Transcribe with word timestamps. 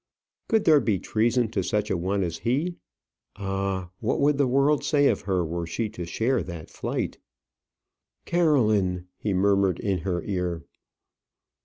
Could 0.47 0.65
there 0.65 0.79
be 0.79 0.97
treason 0.97 1.47
to 1.49 1.61
such 1.61 1.91
a 1.91 1.95
one 1.95 2.23
as 2.23 2.39
he? 2.39 2.77
Ah! 3.35 3.91
what 3.99 4.19
would 4.19 4.39
the 4.39 4.47
world 4.47 4.83
say 4.83 5.09
of 5.09 5.21
her 5.29 5.45
were 5.45 5.67
she 5.67 5.89
to 5.89 6.07
share 6.07 6.41
that 6.41 6.71
flight? 6.71 7.19
"Caroline," 8.25 9.05
he 9.15 9.31
murmured 9.35 9.79
in 9.79 9.99
her 9.99 10.23
ear. 10.23 10.63